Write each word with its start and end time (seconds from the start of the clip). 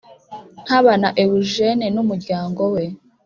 ntabana 0.65 1.09
eugene 1.23 1.87
n 1.95 1.97
umuryango 2.03 2.61
we 2.73 2.83